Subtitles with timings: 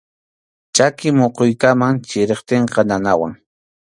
[0.77, 3.33] Chaki muquykunam chiriptinqa nanawan.